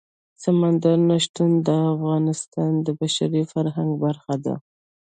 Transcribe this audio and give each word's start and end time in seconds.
سمندر 0.43 0.97
نه 1.09 1.17
شتون 1.23 1.51
د 1.67 1.69
افغانستان 1.93 2.71
د 2.85 2.87
بشري 2.99 3.43
فرهنګ 3.51 3.91
برخه 4.03 4.35
ده. 4.45 4.55